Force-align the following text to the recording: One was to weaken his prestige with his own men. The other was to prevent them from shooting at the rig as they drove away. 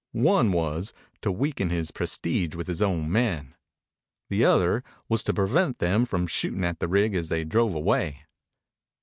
One 0.13 0.51
was 0.51 0.95
to 1.21 1.31
weaken 1.31 1.69
his 1.69 1.91
prestige 1.91 2.55
with 2.55 2.65
his 2.65 2.81
own 2.81 3.11
men. 3.11 3.53
The 4.31 4.43
other 4.43 4.83
was 5.07 5.21
to 5.25 5.33
prevent 5.35 5.77
them 5.77 6.07
from 6.07 6.25
shooting 6.25 6.63
at 6.65 6.79
the 6.79 6.87
rig 6.87 7.13
as 7.13 7.29
they 7.29 7.43
drove 7.43 7.75
away. 7.75 8.23